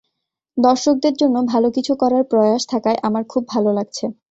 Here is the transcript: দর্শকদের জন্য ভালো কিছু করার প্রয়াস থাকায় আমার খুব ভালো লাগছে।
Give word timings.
দর্শকদের 0.57 1.13
জন্য 1.13 1.35
ভালো 1.43 1.67
কিছু 1.71 1.93
করার 1.95 2.23
প্রয়াস 2.23 2.63
থাকায় 2.67 2.99
আমার 3.03 3.23
খুব 3.29 3.43
ভালো 3.49 3.69
লাগছে। 3.73 4.05